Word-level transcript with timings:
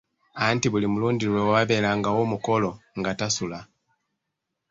Anti 0.45 0.67
buli 0.71 0.87
mulundi 0.89 1.25
lwe 1.27 1.41
waabeerangawo 1.49 2.17
omukolo 2.25 2.69
nga 2.99 3.11
tasula. 3.19 3.59